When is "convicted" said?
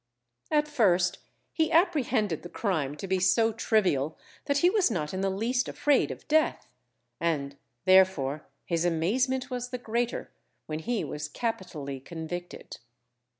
11.99-12.79